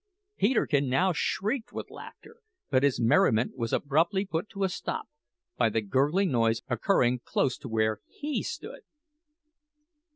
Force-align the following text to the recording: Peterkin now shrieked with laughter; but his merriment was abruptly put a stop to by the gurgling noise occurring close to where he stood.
Peterkin 0.35 0.89
now 0.89 1.13
shrieked 1.13 1.71
with 1.71 1.91
laughter; 1.91 2.37
but 2.71 2.81
his 2.81 2.99
merriment 2.99 3.55
was 3.55 3.71
abruptly 3.71 4.25
put 4.25 4.47
a 4.59 4.67
stop 4.67 5.03
to 5.05 5.09
by 5.57 5.69
the 5.69 5.79
gurgling 5.79 6.31
noise 6.31 6.63
occurring 6.69 7.19
close 7.23 7.55
to 7.59 7.69
where 7.69 7.99
he 8.07 8.41
stood. 8.41 8.81